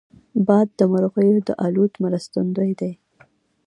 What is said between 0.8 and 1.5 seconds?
مرغیو د